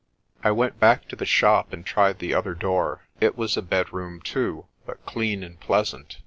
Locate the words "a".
3.55-3.61